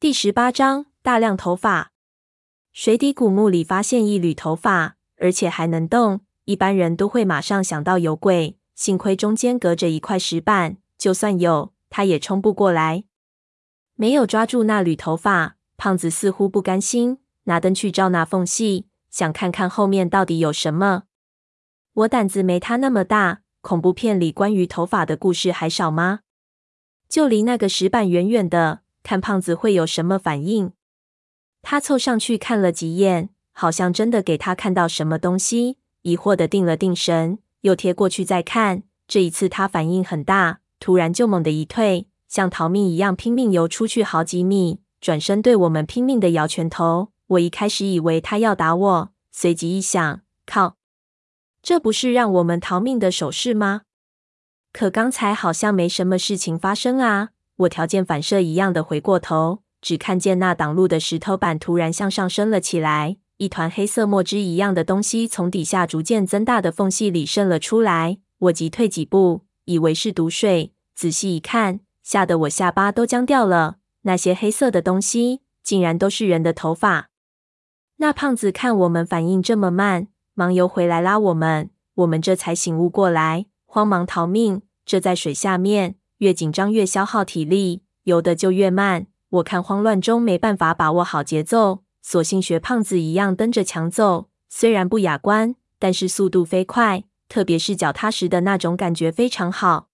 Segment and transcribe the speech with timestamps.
[0.00, 1.92] 第十八章大量头发。
[2.72, 8.56] 水底古墓里发现一缕头发，而且还能动，一般人都会马上想到有鬼。
[8.74, 13.04] 幸亏中间隔着一块石板，就算有，他也冲不过来。
[13.94, 21.02] 没有抓住那缕头发，胖子似乎不甘心，拿灯去照那缝隙，想看看后面到底有什么。
[21.92, 26.20] 我胆子没他那么大，恐怖片里关于头发的故事还少吗？
[27.06, 28.80] 就离那个石板远远的。
[29.02, 30.72] 看胖子会有什么反应？
[31.62, 38.82] 他凑上去看了几眼，好像真的给他看到什么东西，疑惑的定了定神，又贴过去再看。
[39.06, 47.12] 这一次他反应很大，突然就猛地一退，像逃命一样拼命游出去好几米，转身对我们拼命的摇拳头。
[47.26, 50.76] 我一开始以为他要打我，随即一想，靠，
[51.62, 53.82] 这不是让我们逃命的手势吗？
[54.72, 57.30] 可刚才好像没什么事情发生啊。
[57.60, 68.18] 我条件反射一样的回过头，只看见那挡路的石头板突然向上升了起来，一团黑色墨汁一样的东西从底下逐渐增大的缝隙里渗了出来。
[68.38, 73.76] 我急退几步，以为是毒水，仔细一看，吓得我下巴都僵掉了。
[74.02, 77.10] 那些黑色的东西竟然都是人的头发。
[77.96, 84.62] 那胖子看我们反应这么慢，忙游回来拉我们，我们这才醒悟过来，慌忙逃命。
[84.86, 85.96] 这在水下面。
[86.20, 89.06] 越紧张越消耗体力，游得就越慢。
[89.30, 94.28] 我看慌乱中没办法把握好节奏，索性学胖子一样蹬着墙走。
[94.48, 99.88] 虽然不雅观，但是速度飞快，特别是脚踏实的那种感觉非常好。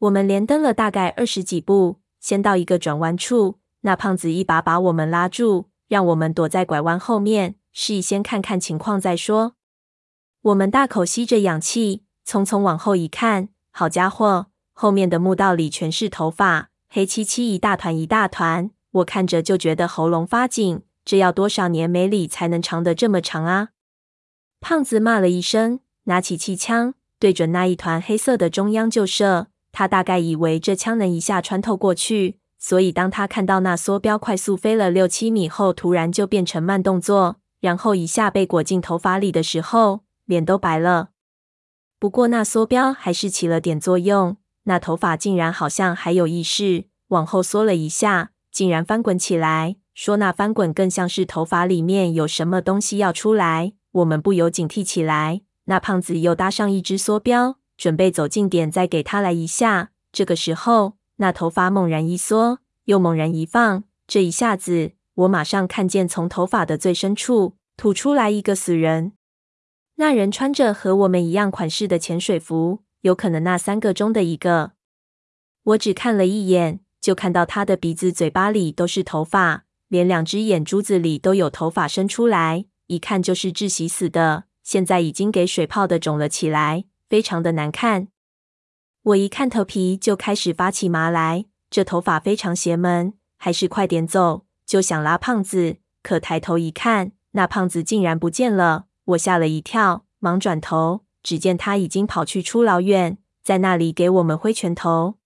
[0.00, 9.54] 我们连蹬了大概二十几步，先到一个转弯处，那胖子一把把我们拉住，让我们躲在拐弯后面，示意先看看情况再说。
[10.42, 14.46] 我们大口吸着氧气，匆匆往后一看，好家伙！
[14.78, 20.82] 后面的墓道里全是头发，黑漆漆一大团一大团，我看着就觉得喉咙发紧。
[21.02, 23.70] 这要多少年没理才能长得这么长啊？
[24.60, 29.46] 胖子骂了一声，拿起气枪对准那一团黑色的中央就射。
[29.72, 41.08] 他大概以为这枪能一下穿透过去，所以当他看到那梭镖快速飞了六七米后，突然就变成慢动作，然后一下被裹进头发里的时候，脸都白了。
[41.98, 44.36] 不过那梭镖还是起了点作用。
[44.68, 49.76] 那头发竟然好像还有意识，往后缩了一下，竟然翻滚起来。
[49.94, 53.72] 说那翻滚更像是头发里面有什么东西要出来。
[53.92, 55.40] 我们不由警惕起来。
[55.64, 59.90] 那胖子又搭上一只梭镖，准备走近点再给他来一下。
[60.12, 63.84] 这个时候，那头发猛然一缩，又猛然一放。
[64.06, 69.12] 这一下子，我马上看见从头发的最深处吐出来一个死人。
[69.94, 72.80] 那人穿着和我们一样款式的潜水服。
[73.06, 74.72] 有可能那三个中的一个，
[75.62, 84.46] 我只看了一眼，就看到他的鼻子、嘴巴里都是头发，连两只眼珠子里都有头发伸出来，一看就是窒息死的。
[84.64, 88.08] 现在已经给水泡的肿了起来，非常的难看。
[89.04, 94.46] 我一看头皮就开始发起麻来，这头发非常邪门，还是快点走。
[94.66, 101.05] 就想拉胖子，可抬头一看，那胖子竟然不见了，我吓了一跳，忙转头。
[101.26, 105.16] 只见他已经跑去出老远，在那里给我们挥拳头。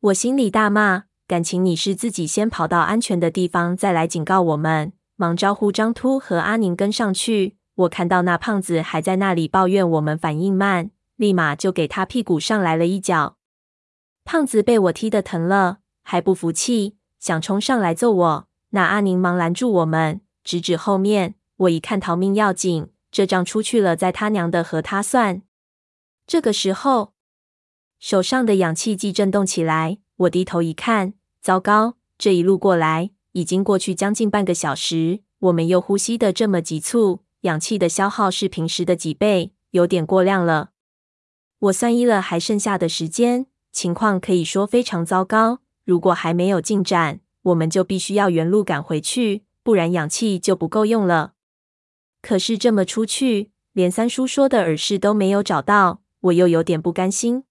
[0.00, 4.94] 我心里大骂：感情你是自己先跑到安全的地方，再来警告我们。
[5.16, 7.58] 忙招呼张秃和阿宁跟上去。
[7.74, 13.36] 我看到那胖子还在那里抱怨我们反应慢，立马就给他屁股上来了一脚。
[14.24, 18.48] 胖子被我踢得疼了，还不服气，想冲上来揍我。
[18.70, 21.34] 那阿宁忙拦住我们，指指后面。
[21.58, 22.88] 我一看逃命要紧。
[23.10, 25.42] 这账出去了，在他娘的和他算。
[26.26, 27.12] 这个时候，
[27.98, 29.98] 手上的氧气机震动起来。
[30.16, 31.94] 我低头一看，糟糕！
[32.18, 40.70] 这一路过来，已经过去将近半个小时，我们又呼吸的这么急促，氧气的消耗是平时的几倍，有点过量了。
[41.58, 45.60] 我算一了还剩下的时间，情况可以说非常糟糕。
[45.84, 51.32] 如果还没有进展，我们就必须要原路赶回去，不然氧气就不够用了。
[52.22, 57.44] 可是这么出去，连三叔说的耳饰都没有找到，我又有点不甘心。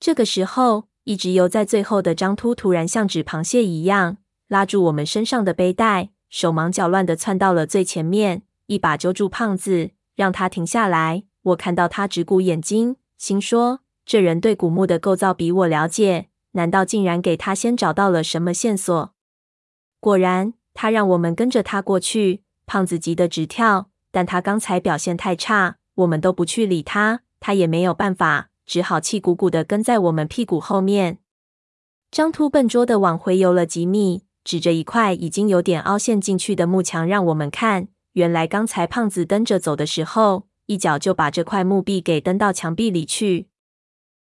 [0.00, 4.18] 这个时候，一直游在最后的张秃突然像纸螃蟹一样
[4.48, 11.24] 拉住我们身上的背带，手忙脚乱地窜到了最前面，一把揪住胖子，让他停下来。
[11.42, 19.14] 我看到他直鼓眼睛，心说：这人对古墓的构造比我了解，难道竟然给他先找到了什么线索？
[20.00, 22.42] 果然，他让我们跟着他过去。
[22.66, 31.18] 胖子急得直跳，但他刚才表现太差，我们都不去理他，他也没有办法，只好气鼓鼓的跟在我们屁股后面。
[32.10, 37.88] 张秃笨拙地往回游了几米，指着一块已经有点凹陷进去的木墙，让我们看。
[38.12, 43.48] 原来刚才胖子蹬着走的时候，一脚就把这块木壁给蹬到墙壁里去。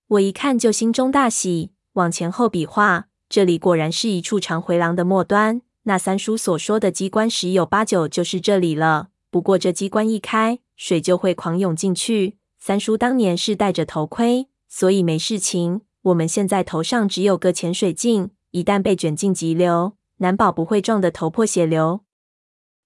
[0.08, 5.62] 我一看就心中大喜，往前后比划，这里果然是一处长回廊的末端。
[5.88, 9.10] 那三叔所说的机关，十有八九就是这里了。
[9.30, 12.38] 不过这机关一开，水就会狂涌进去。
[12.58, 15.82] 三叔当年是戴着头盔，所以没事情。
[16.02, 22.00] 我们现在头上只有个潜水镜，一旦被卷进急流，难保不会撞得头破血流。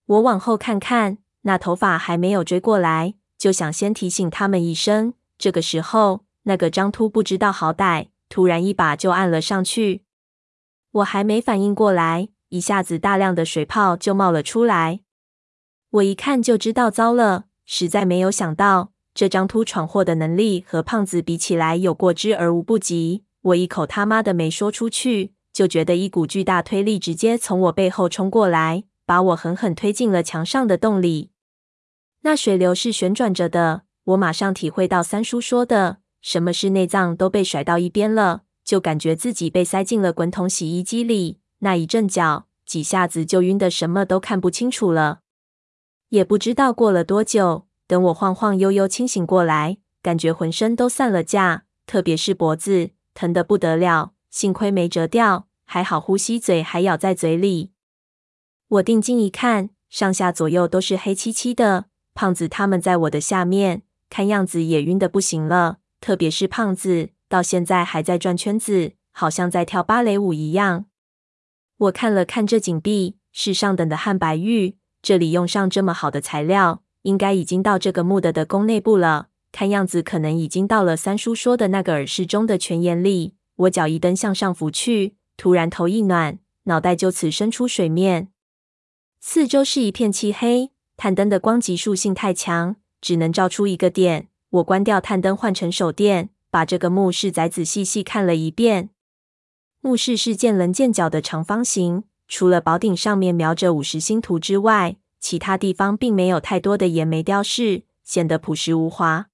[0.05, 5.15] 我往后看看，那头发还没有追过来，就想先提醒他们一声。
[5.39, 10.05] 这个时候，那个张秃不知道好歹，突然一把就按了上去。
[10.93, 15.01] 我还没反应过来，一下子大量的水泡就冒了出来。
[15.91, 23.25] 我一看就知道糟了，实在没有想到这张秃闯祸的能力和胖子比起来有过之而无不及。
[23.43, 25.33] 我一口他妈的没说出去。
[25.53, 31.33] 就觉得一股巨大推力直接从我背后冲过来，把我狠狠推进了墙上的洞里。
[32.21, 45.21] 那水流是旋转着的，我马上体会到三叔说的，什么是内脏都被甩到一边了，就感觉自己被塞进了滚筒洗衣机里，那一阵脚，几下子就晕得什么都看不清楚了。
[46.11, 54.13] 也不知道过了多久，等我晃晃悠悠清醒过来，感觉浑身都散了架，特别是脖子，疼得不得了。
[54.31, 57.73] 幸亏没折掉，还好呼吸嘴还咬在嘴里。
[58.69, 61.87] 我定睛一看，上下左右都是黑漆漆的。
[62.15, 65.79] 胖子他们在我的下面，看样子也晕得不行了。
[66.01, 70.87] 特别是胖子，到现在还在转圈子，好像在跳芭蕾舞一样。
[71.81, 74.77] 我看了看这井壁，是上等的汉白玉。
[75.01, 79.29] 这里用上这么好的材料，应该已经到这个墓的的宫内部了。
[79.51, 83.35] 看样子可能已经到了三叔说的那个耳室中的泉眼里。
[83.57, 88.29] 我脚一蹬向上浮去，突然头一暖，脑袋就此伸出水面。
[89.19, 94.29] 四周是一片漆黑，探灯的光级数性太强，只能照出一个点。
[94.51, 98.91] 我关掉探灯，换成手电，把这个墓室仔仔细细看了一遍。
[99.81, 109.29] 墓室是见棱见角的长方形，除了宝顶上面描着五十星图之外，其他地方并没有太多的岩煤雕饰，显得朴实无华。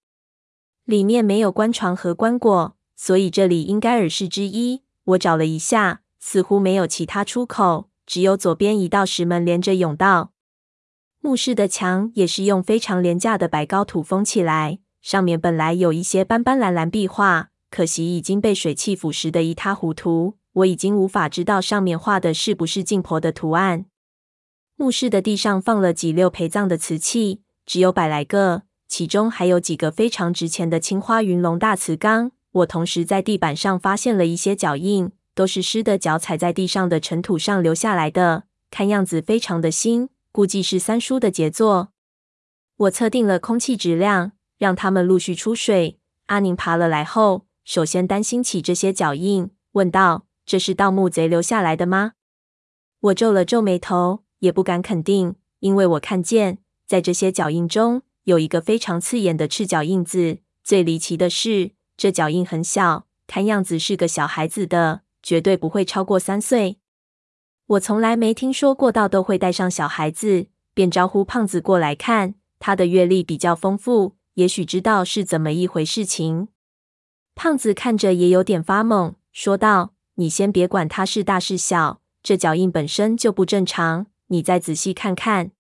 [0.84, 2.72] 里面没有棺床和棺椁。
[2.98, 4.82] 所以这里应该耳室之一。
[5.04, 10.32] 我找了一下，似乎没有其他出口，只有左边一道石门连着甬道。
[11.20, 20.38] 墓室的墙也是用非常廉价的白膏土封起来，上面本来有一些斑斑蓝蓝壁画，可惜已经被水汽腐蚀得一塌糊涂。
[20.54, 23.84] 我已经无法知道上面画的是不是净婆的图案。
[24.76, 32.32] 墓室的地上放了几溜陪葬的瓷器，只有百来个，其中还有几个非常值钱的青花云龙大瓷缸。
[32.52, 41.90] 我同时在地板上发现了一些脚印，都是湿的脚踩在地上的尘土上留下来的，看样子非常的新，估计是三叔的杰作。
[42.78, 45.98] 我测定了空气质量，让他们陆续出水。
[46.28, 52.12] 阿宁爬了来后，首先担心起这些脚印，问道：“这是盗墓贼留下来的吗？”
[53.10, 60.38] 我皱了皱眉头，也不敢肯定，因为我看见在这些脚印中有一个非常刺眼的赤脚印子。
[60.62, 66.78] 最离奇的是，这脚印很小，看样子是个小孩子的，绝对不会超过三岁。
[67.66, 72.36] 我从来没听说过盗都会带上小孩子，便招呼胖子过来看。
[72.60, 76.46] 他的阅历比较丰富，也许知道是怎么一回事情。
[77.36, 85.50] 胖子看着也有点发懵，说道：“你先别管它是大是小，这脚印本身就不正常，你再仔细看看。”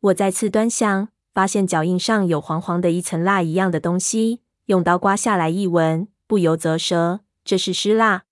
[0.00, 4.40] 我再次端详，发现脚印上有黄黄的一层蜡一样的东西。
[4.66, 8.24] 用刀刮下来一闻，不由啧舌，这是尸蜡。